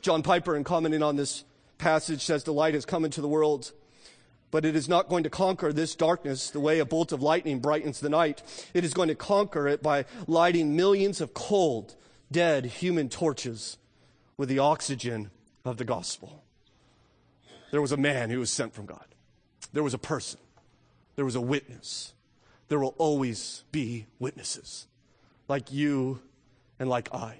[0.03, 1.43] John Piper, in commenting on this
[1.79, 3.71] passage, says the light has come into the world,
[4.51, 7.61] but it is not going to conquer this darkness the way a bolt of lightning
[7.61, 8.43] brightens the night.
[8.75, 11.95] It is going to conquer it by lighting millions of cold,
[12.31, 13.79] dead human torches
[14.37, 15.31] with the oxygen
[15.65, 16.43] of the gospel.
[17.71, 19.05] There was a man who was sent from God.
[19.73, 20.39] There was a person.
[21.15, 22.13] There was a witness.
[22.67, 24.87] There will always be witnesses
[25.47, 26.21] like you
[26.79, 27.39] and like I.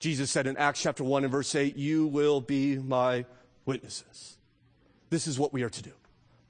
[0.00, 3.26] Jesus said in Acts chapter 1 and verse 8, You will be my
[3.66, 4.38] witnesses.
[5.10, 5.92] This is what we are to do,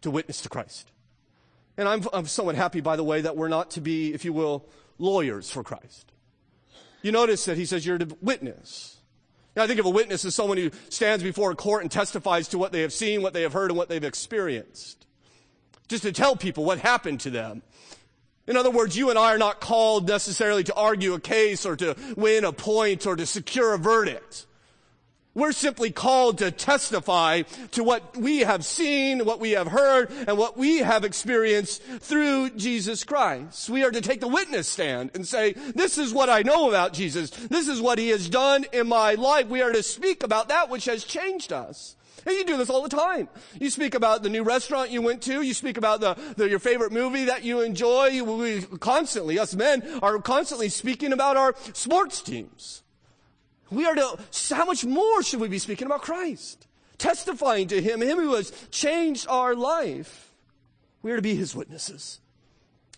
[0.02, 0.92] to witness to Christ.
[1.76, 4.32] And I'm, I'm somewhat happy, by the way, that we're not to be, if you
[4.32, 4.66] will,
[4.98, 6.12] lawyers for Christ.
[7.02, 8.99] You notice that he says you're to witness.
[9.56, 12.58] I think of a witness as someone who stands before a court and testifies to
[12.58, 15.06] what they have seen, what they have heard, and what they've experienced.
[15.88, 17.62] Just to tell people what happened to them.
[18.46, 21.76] In other words, you and I are not called necessarily to argue a case or
[21.76, 24.46] to win a point or to secure a verdict.
[25.40, 30.36] We're simply called to testify to what we have seen, what we have heard, and
[30.36, 33.70] what we have experienced through Jesus Christ.
[33.70, 36.92] We are to take the witness stand and say, this is what I know about
[36.92, 37.30] Jesus.
[37.30, 39.46] This is what he has done in my life.
[39.46, 41.96] We are to speak about that which has changed us.
[42.26, 43.30] And you do this all the time.
[43.58, 45.40] You speak about the new restaurant you went to.
[45.40, 48.22] You speak about the, the your favorite movie that you enjoy.
[48.22, 52.82] We constantly, us men, are constantly speaking about our sports teams.
[53.70, 54.18] We are to,
[54.50, 56.66] how much more should we be speaking about Christ?
[56.98, 60.32] Testifying to Him, Him who has changed our life.
[61.02, 62.19] We are to be His witnesses.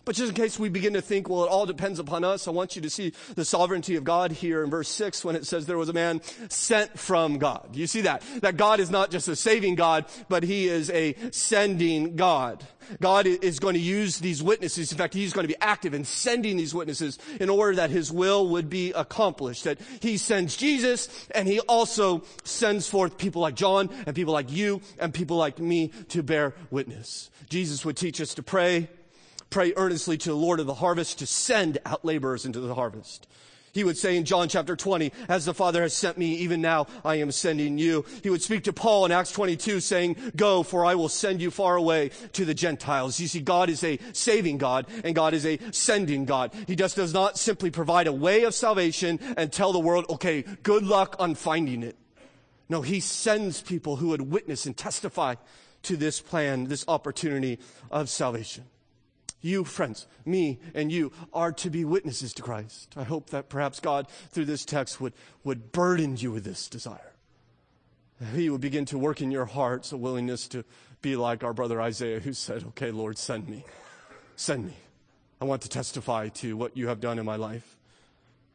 [0.05, 2.51] But just in case we begin to think, well, it all depends upon us, I
[2.51, 5.65] want you to see the sovereignty of God here in verse 6 when it says
[5.65, 7.69] there was a man sent from God.
[7.73, 8.21] You see that?
[8.41, 12.65] That God is not just a saving God, but He is a sending God.
[12.99, 14.91] God is going to use these witnesses.
[14.91, 18.11] In fact, He's going to be active in sending these witnesses in order that His
[18.11, 19.63] will would be accomplished.
[19.63, 24.51] That He sends Jesus and He also sends forth people like John and people like
[24.51, 27.29] you and people like me to bear witness.
[27.49, 28.89] Jesus would teach us to pray
[29.53, 33.27] pray earnestly to the Lord of the harvest to send out laborers into the harvest.
[33.71, 36.87] He would say in John chapter 20, as the Father has sent me, even now
[37.05, 38.03] I am sending you.
[38.23, 41.51] He would speak to Paul in Acts 22 saying, go, for I will send you
[41.51, 43.19] far away to the Gentiles.
[43.19, 46.51] You see, God is a saving God and God is a sending God.
[46.65, 50.45] He just does not simply provide a way of salvation and tell the world, okay,
[50.63, 51.95] good luck on finding it.
[52.69, 55.35] No, He sends people who would witness and testify
[55.83, 57.59] to this plan, this opportunity
[57.91, 58.63] of salvation.
[59.43, 62.93] You, friends, me and you are to be witnesses to Christ.
[62.95, 65.11] I hope that perhaps God, through this text, would,
[65.43, 67.11] would burden you with this desire.
[68.33, 70.63] He would begin to work in your hearts a willingness to
[71.01, 73.65] be like our brother Isaiah, who said, Okay, Lord, send me.
[74.37, 74.77] Send me.
[75.41, 77.75] I want to testify to what you have done in my life,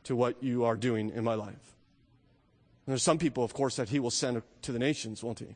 [0.04, 1.74] to what you are doing in my life.
[2.86, 5.54] And there's some people, of course, that he will send to the nations, won't he?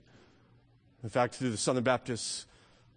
[1.03, 2.45] In fact, through the Southern Baptist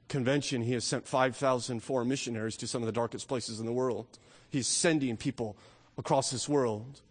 [0.08, 3.72] convention, he has sent 5,000 foreign missionaries to some of the darkest places in the
[3.72, 4.20] world.
[4.50, 5.58] He's sending people
[5.98, 7.02] across this world.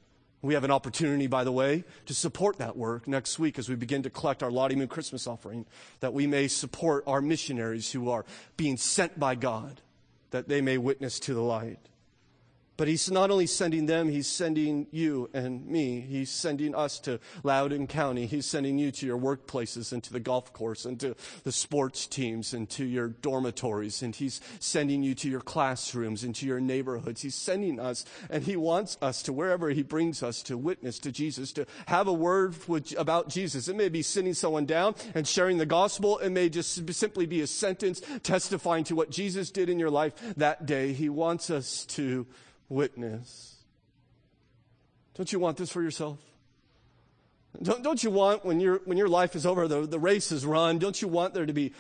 [0.43, 3.77] We have an opportunity, by the way, to support that work next week as we
[3.77, 5.65] begin to collect our Lottie Moon Christmas offering,
[6.01, 8.27] that we may support our missionaries who are
[8.57, 9.81] being sent by God,
[10.31, 11.79] that they may witness to the light.
[12.77, 16.01] But he's not only sending them, he's sending you and me.
[16.01, 18.27] He's sending us to Loudoun County.
[18.27, 22.07] He's sending you to your workplaces and to the golf course and to the sports
[22.07, 24.03] teams and to your dormitories.
[24.03, 27.23] And he's sending you to your classrooms and to your neighborhoods.
[27.23, 31.13] He's sending us and he wants us to wherever he brings us to witness to
[31.13, 32.57] Jesus, to have a word
[32.99, 33.69] about Jesus.
[33.69, 36.19] It may be sitting someone down and sharing the gospel.
[36.19, 40.15] It may just simply be a sentence testifying to what Jesus did in your life
[40.37, 40.93] that day.
[40.93, 42.27] He wants us to
[42.69, 43.57] witness.
[45.15, 46.19] Don't you want this for yourself?
[47.63, 50.45] Don't, don't you want, when, you when your life is over, the, the race is
[50.45, 51.73] run, don't you want there to be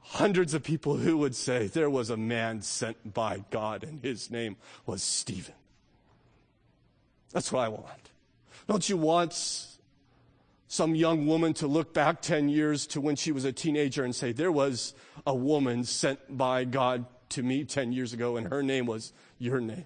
[0.00, 4.30] hundreds of people who would say, There was a man sent by God, and his
[4.30, 5.54] name was Stephen?
[7.32, 8.10] That's what I want.
[8.68, 9.66] Don't you want
[10.68, 14.14] some young woman to look back 10 years to when she was a teenager and
[14.14, 14.94] say, There was
[15.26, 19.12] a woman sent by God to me 10 years ago, and her name was
[19.42, 19.84] your name.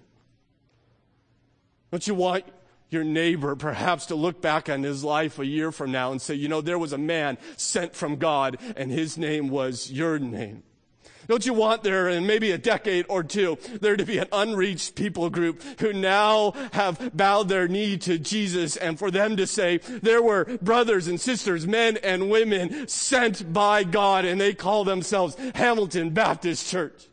[1.91, 2.45] Don't you want
[2.89, 6.35] your neighbor perhaps to look back on his life a year from now and say,
[6.35, 10.63] you know, there was a man sent from God, and his name was your name?
[11.27, 14.95] Don't you want there in maybe a decade or two, there to be an unreached
[14.95, 19.79] people group who now have bowed their knee to Jesus and for them to say,
[19.79, 25.35] there were brothers and sisters, men and women sent by God and they call themselves
[25.55, 27.09] Hamilton Baptist Church.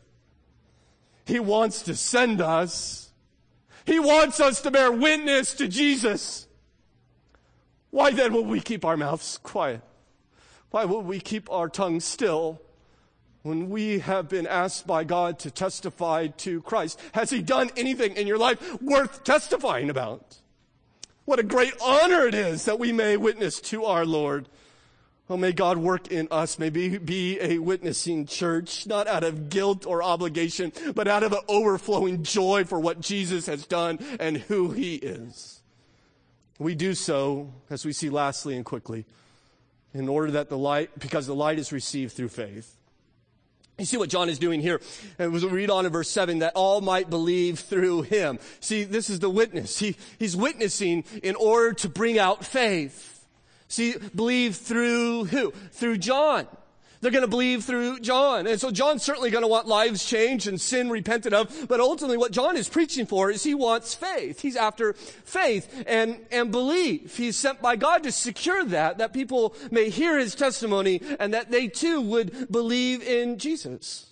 [1.25, 3.11] He wants to send us.
[3.85, 6.47] He wants us to bear witness to Jesus.
[7.91, 9.81] Why then will we keep our mouths quiet?
[10.71, 12.61] Why will we keep our tongues still
[13.43, 16.99] when we have been asked by God to testify to Christ?
[17.13, 20.41] Has He done anything in your life worth testifying about?
[21.25, 24.49] What a great honor it is that we may witness to our Lord.
[25.31, 29.49] Oh, may God work in us, may we be a witnessing church, not out of
[29.49, 34.37] guilt or obligation, but out of an overflowing joy for what Jesus has done and
[34.37, 35.63] who He is.
[36.59, 39.07] We do so, as we see lastly and quickly,
[39.95, 42.77] in order that the light, because the light is received through faith.
[43.79, 44.81] You see what John is doing here.
[45.19, 48.39] And we read on in verse 7 that all might believe through him.
[48.61, 49.79] See, this is the witness.
[49.79, 53.14] He, he's witnessing in order to bring out faith.
[53.75, 55.51] See, believe through who?
[55.73, 56.47] Through John.
[57.01, 58.47] They're going to believe through John.
[58.47, 61.67] And so John's certainly going to want lives changed and sin repented of.
[61.69, 64.41] But ultimately what John is preaching for is he wants faith.
[64.41, 67.17] He's after faith and, and belief.
[67.17, 71.51] He's sent by God to secure that, that people may hear his testimony and that
[71.51, 74.07] they too would believe in Jesus.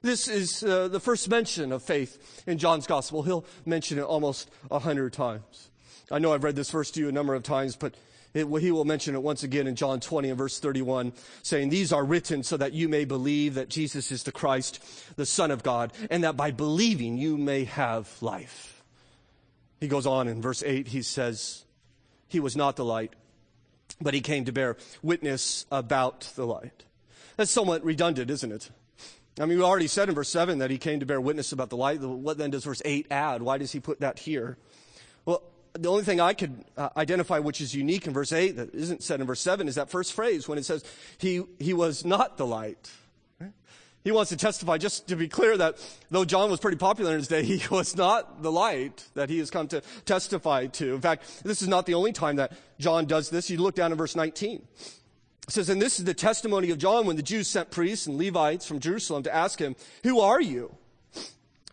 [0.00, 3.24] This is uh, the first mention of faith in John's gospel.
[3.24, 5.70] He'll mention it almost a hundred times.
[6.08, 7.94] I know I've read this verse to you a number of times, but
[8.34, 11.12] it, he will mention it once again in John 20 and verse 31,
[11.42, 14.82] saying, These are written so that you may believe that Jesus is the Christ,
[15.16, 18.82] the Son of God, and that by believing you may have life.
[19.80, 21.64] He goes on in verse 8, he says,
[22.28, 23.12] He was not the light,
[24.00, 26.84] but he came to bear witness about the light.
[27.36, 28.70] That's somewhat redundant, isn't it?
[29.40, 31.70] I mean, we already said in verse 7 that he came to bear witness about
[31.70, 32.00] the light.
[32.00, 33.42] What then does verse 8 add?
[33.42, 34.58] Why does he put that here?
[35.24, 35.42] Well,
[35.74, 39.02] the only thing I could uh, identify which is unique in verse 8 that isn't
[39.02, 40.84] said in verse 7 is that first phrase when it says,
[41.18, 42.90] he, he was not the light.
[44.04, 45.78] He wants to testify, just to be clear, that
[46.10, 49.38] though John was pretty popular in his day, he was not the light that he
[49.38, 50.94] has come to testify to.
[50.94, 53.48] In fact, this is not the only time that John does this.
[53.48, 54.62] You look down in verse 19.
[55.48, 58.16] It says, and this is the testimony of John when the Jews sent priests and
[58.16, 60.74] Levites from Jerusalem to ask him, who are you?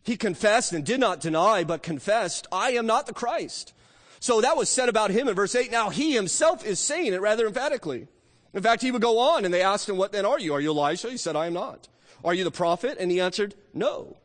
[0.03, 3.73] He confessed and did not deny, but confessed, I am not the Christ.
[4.19, 5.71] So that was said about him in verse 8.
[5.71, 8.07] Now he himself is saying it rather emphatically.
[8.53, 10.53] In fact, he would go on and they asked him, what then are you?
[10.53, 11.09] Are you Elijah?
[11.09, 11.87] He said, I am not.
[12.23, 12.97] Are you the prophet?
[12.99, 14.17] And he answered, no.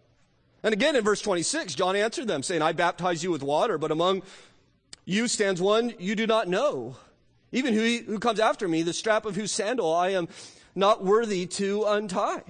[0.62, 3.90] And again in verse 26, John answered them saying, I baptize you with water, but
[3.90, 4.22] among
[5.04, 6.96] you stands one you do not know.
[7.52, 10.28] Even who, who comes after me, the strap of whose sandal I am
[10.74, 12.42] not worthy to untie.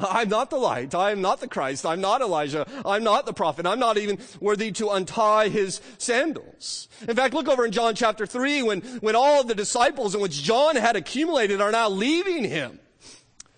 [0.00, 0.94] I'm not the light.
[0.94, 1.84] I am not the Christ.
[1.84, 2.66] I'm not Elijah.
[2.84, 3.66] I'm not the prophet.
[3.66, 6.88] I'm not even worthy to untie his sandals.
[7.08, 10.20] In fact, look over in John chapter 3 when, when all of the disciples in
[10.20, 12.78] which John had accumulated are now leaving him.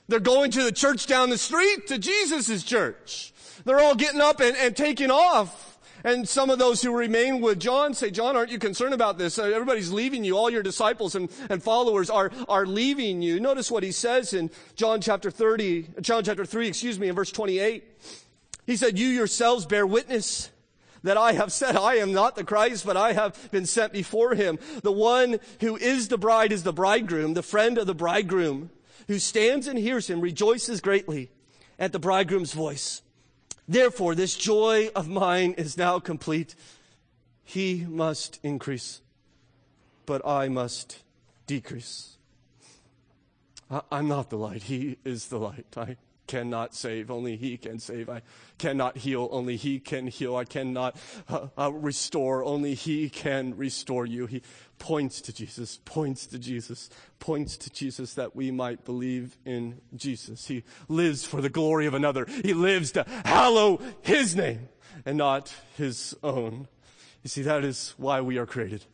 [0.09, 3.33] They're going to the church down the street, to Jesus' church.
[3.65, 5.72] They're all getting up and, and taking off.
[6.05, 9.39] And some of those who remain with John say, John, aren't you concerned about this?
[9.39, 10.37] Uh, everybody's leaving you.
[10.37, 13.39] All your disciples and, and followers are, are leaving you.
[13.41, 17.31] Notice what he says in John chapter 30, John chapter 3, excuse me, in verse
[17.31, 17.85] 28.
[18.67, 20.51] He said, you yourselves bear witness
[21.03, 24.35] that I have said, I am not the Christ, but I have been sent before
[24.35, 24.59] him.
[24.83, 28.71] The one who is the bride is the bridegroom, the friend of the bridegroom,
[29.09, 31.31] who stands and hears him, rejoices greatly
[31.79, 33.03] at the bridegroom's voice.
[33.69, 36.55] Therefore, this joy of mine is now complete.
[37.45, 39.01] He must increase,
[40.07, 41.03] but I must
[41.47, 42.17] decrease.
[43.91, 44.65] I'm not the light.
[44.65, 45.67] He is the light.
[45.77, 45.97] I
[46.27, 47.11] cannot save.
[47.11, 48.09] Only He can save.
[48.09, 48.23] I
[48.59, 49.29] cannot heal.
[49.31, 50.37] Only He can heal.
[50.37, 50.97] I cannot
[51.29, 52.45] uh, uh, restore.
[52.45, 54.27] Only He can restore you.
[54.27, 54.43] He
[54.83, 60.49] points to Jesus, points to Jesus, points to Jesus that we might believe in Jesus.
[60.49, 62.27] He lives for the glory of another.
[62.43, 64.69] He lives to hallow His name
[65.07, 66.67] and not His own.
[67.23, 68.85] You see, that is why we are created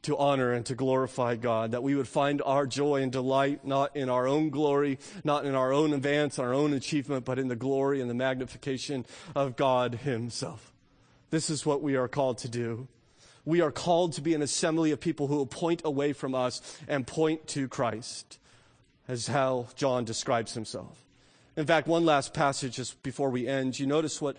[0.00, 3.94] to honor and to glorify God, that we would find our joy and delight not
[3.94, 7.56] in our own glory, not in our own advance, our own achievement, but in the
[7.56, 9.04] glory and the magnification
[9.36, 10.72] of God Himself.
[11.28, 12.88] This is what we are called to do.
[13.44, 16.78] We are called to be an assembly of people who will point away from us
[16.88, 18.38] and point to Christ,
[19.06, 21.04] as how John describes himself.
[21.56, 23.78] In fact, one last passage just before we end.
[23.78, 24.36] You notice what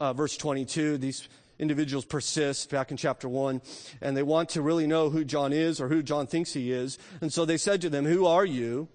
[0.00, 1.28] uh, verse 22, these
[1.58, 3.62] individuals persist back in chapter 1,
[4.00, 6.98] and they want to really know who John is or who John thinks he is.
[7.20, 8.88] And so they said to them, Who are you?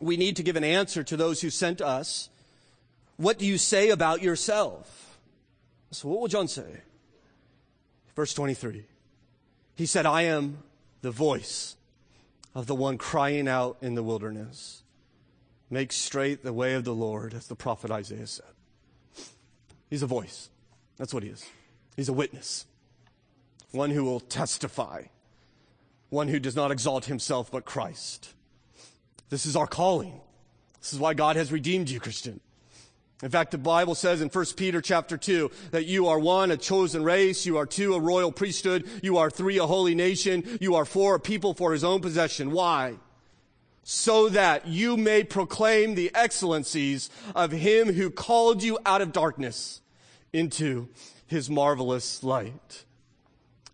[0.00, 2.30] We need to give an answer to those who sent us.
[3.16, 5.18] what do you say about yourself?
[5.90, 6.80] So what will John say?
[8.14, 8.84] Verse 23.
[9.74, 10.58] He said, I am
[11.00, 11.76] the voice
[12.54, 14.82] of the one crying out in the wilderness.
[15.70, 18.44] Make straight the way of the Lord, as the prophet Isaiah said.
[19.88, 20.50] He's a voice.
[20.98, 21.44] That's what he is.
[21.96, 22.66] He's a witness.
[23.70, 25.04] One who will testify.
[26.10, 28.34] One who does not exalt himself but Christ.
[29.30, 30.20] This is our calling.
[30.80, 32.40] This is why God has redeemed you, Christian.
[33.22, 36.56] In fact, the Bible says in 1 Peter chapter 2 that you are one, a
[36.56, 37.46] chosen race.
[37.46, 38.88] You are two, a royal priesthood.
[39.00, 40.58] You are three, a holy nation.
[40.60, 42.50] You are four, a people for his own possession.
[42.50, 42.96] Why?
[43.84, 49.80] So that you may proclaim the excellencies of him who called you out of darkness
[50.32, 50.88] into
[51.26, 52.84] his marvelous light.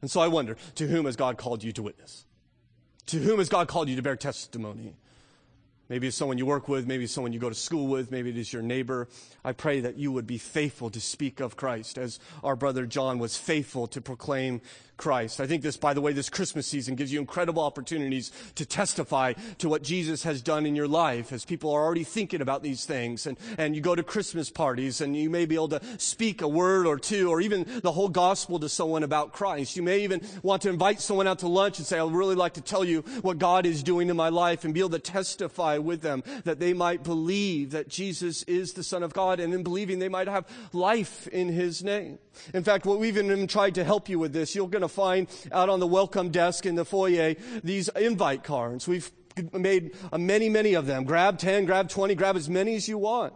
[0.03, 2.27] And so I wonder, to whom has God called you to witness?
[3.07, 4.95] To whom has God called you to bear testimony?
[5.89, 8.29] Maybe it's someone you work with, maybe it's someone you go to school with, maybe
[8.29, 9.09] it is your neighbor.
[9.43, 13.19] I pray that you would be faithful to speak of Christ as our brother John
[13.19, 14.61] was faithful to proclaim
[14.99, 15.41] Christ.
[15.41, 19.33] I think this, by the way, this Christmas season gives you incredible opportunities to testify
[19.59, 22.85] to what Jesus has done in your life as people are already thinking about these
[22.85, 23.27] things.
[23.27, 26.49] And, and you go to Christmas parties and you may be able to speak a
[26.49, 29.77] word or two or even the whole gospel to someone about Christ.
[29.77, 32.55] You may even want to invite someone out to lunch and say, I'd really like
[32.55, 35.79] to tell you what God is doing in my life and be able to testify
[35.79, 39.63] with them that they might believe that Jesus is the Son of God and in
[39.63, 42.19] believing they might have life in His name.
[42.53, 45.29] In fact, what we've even tried to help you with this, you're going to find
[45.53, 48.89] out on the welcome desk in the foyer these invite cards.
[48.89, 49.11] We've
[49.53, 51.05] made many, many of them.
[51.05, 53.33] Grab 10, grab 20, grab as many as you want.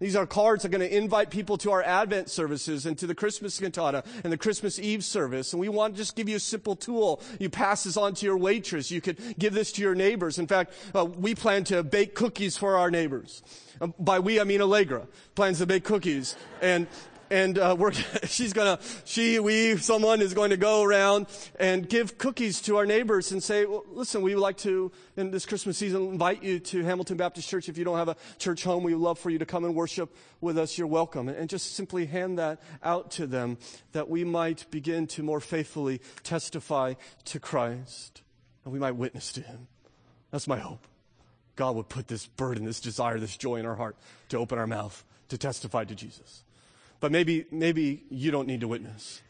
[0.00, 3.06] These are cards that are going to invite people to our Advent services and to
[3.06, 5.52] the Christmas cantata and the Christmas Eve service.
[5.52, 7.22] And we want to just give you a simple tool.
[7.38, 8.90] You pass this on to your waitress.
[8.90, 10.38] You could give this to your neighbors.
[10.38, 13.42] In fact, uh, we plan to bake cookies for our neighbors.
[13.80, 16.36] Um, by we, I mean Allegra plans to bake cookies.
[16.60, 16.86] And
[17.34, 17.92] and uh, we're,
[18.24, 21.26] she's gonna, she, we, someone is going to go around
[21.58, 25.32] and give cookies to our neighbors and say, well, listen, we would like to, in
[25.32, 27.68] this Christmas season, invite you to Hamilton Baptist Church.
[27.68, 29.74] If you don't have a church home, we would love for you to come and
[29.74, 30.78] worship with us.
[30.78, 31.28] You're welcome.
[31.28, 33.58] And just simply hand that out to them
[33.90, 38.22] that we might begin to more faithfully testify to Christ
[38.64, 39.66] and we might witness to him.
[40.30, 40.86] That's my hope.
[41.56, 43.96] God would put this burden, this desire, this joy in our heart
[44.28, 46.44] to open our mouth to testify to Jesus.
[47.04, 49.20] But maybe, maybe you don't need to witness.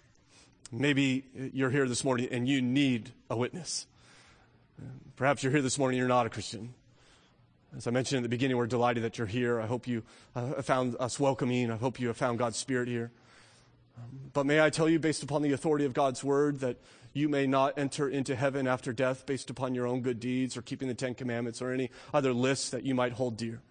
[0.71, 3.89] Maybe you're here this morning and you need a witness.
[5.17, 6.73] Perhaps you're here this morning and you're not a Christian.
[7.77, 9.61] As I mentioned at the beginning, we're delighted that you're here.
[9.61, 10.05] I hope you
[10.37, 11.73] uh, found us welcoming.
[11.73, 13.11] I hope you have found God's Spirit here.
[14.33, 16.77] But may I tell you, based upon the authority of God's Word, that
[17.13, 20.63] you may not enter into heaven after death based upon your own good deeds or
[20.63, 23.63] keeping the Ten Commandments or any other lists that you might hold dear.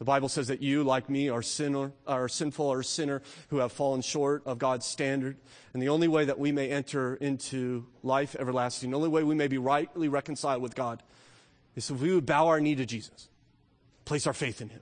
[0.00, 3.20] The Bible says that you, like me, are, sinner, are sinful or sinner
[3.50, 5.36] who have fallen short of God's standard.
[5.74, 9.34] And the only way that we may enter into life everlasting, the only way we
[9.34, 11.02] may be rightly reconciled with God,
[11.76, 13.28] is if we would bow our knee to Jesus,
[14.06, 14.80] place our faith in Him.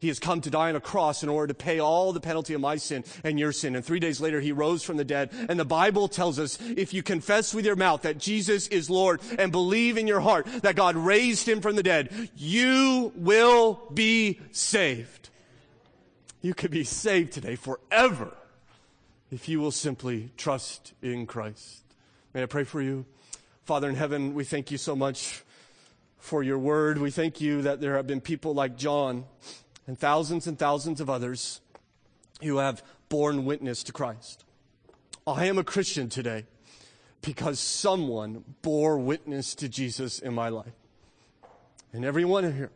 [0.00, 2.54] He has come to die on a cross in order to pay all the penalty
[2.54, 3.74] of my sin and your sin.
[3.74, 5.30] And three days later, he rose from the dead.
[5.48, 9.20] And the Bible tells us if you confess with your mouth that Jesus is Lord
[9.38, 14.40] and believe in your heart that God raised him from the dead, you will be
[14.52, 15.30] saved.
[16.40, 18.32] You could be saved today forever
[19.32, 21.82] if you will simply trust in Christ.
[22.34, 23.04] May I pray for you?
[23.64, 25.42] Father in heaven, we thank you so much
[26.18, 26.98] for your word.
[26.98, 29.24] We thank you that there have been people like John
[29.88, 31.62] and thousands and thousands of others
[32.42, 34.44] who have borne witness to Christ.
[35.26, 36.44] I am a Christian today
[37.22, 40.74] because someone bore witness to Jesus in my life.
[41.92, 42.70] And everyone here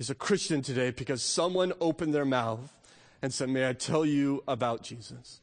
[0.00, 2.76] is a Christian today because someone opened their mouth
[3.22, 5.40] and said, May I tell you about Jesus?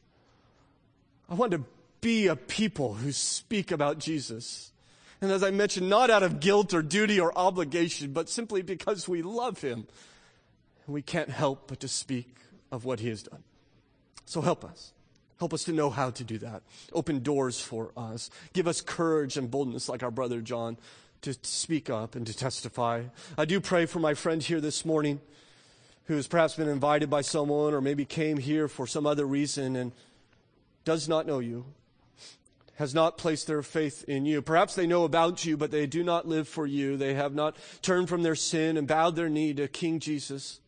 [1.30, 1.64] I want to
[2.02, 4.72] be a people who speak about Jesus.
[5.22, 9.08] And as I mentioned, not out of guilt or duty or obligation, but simply because
[9.08, 9.86] we love him
[10.88, 12.34] we can't help but to speak
[12.72, 13.42] of what he has done.
[14.24, 14.92] So help us.
[15.38, 16.62] Help us to know how to do that.
[16.92, 18.30] Open doors for us.
[18.52, 20.76] Give us courage and boldness like our brother John
[21.22, 23.04] to speak up and to testify.
[23.36, 25.20] I do pray for my friend here this morning
[26.04, 29.76] who has perhaps been invited by someone or maybe came here for some other reason
[29.76, 29.92] and
[30.84, 31.66] does not know you,
[32.76, 34.40] has not placed their faith in you.
[34.40, 36.96] Perhaps they know about you, but they do not live for you.
[36.96, 40.60] They have not turned from their sin and bowed their knee to King Jesus.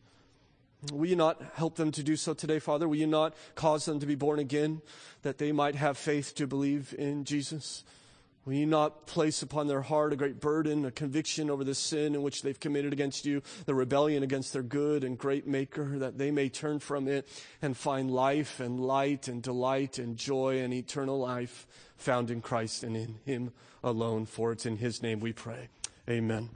[0.91, 2.87] Will you not help them to do so today, Father?
[2.87, 4.81] Will you not cause them to be born again,
[5.21, 7.83] that they might have faith to believe in Jesus?
[8.45, 12.15] Will you not place upon their heart a great burden, a conviction over the sin
[12.15, 16.17] in which they've committed against you, the rebellion against their good and great Maker, that
[16.17, 17.27] they may turn from it
[17.61, 21.67] and find life and light and delight and joy and eternal life
[21.97, 23.51] found in Christ and in Him
[23.83, 24.25] alone?
[24.25, 25.69] For it's in His name we pray.
[26.09, 26.49] Amen.